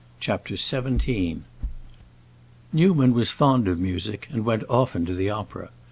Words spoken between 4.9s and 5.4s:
to the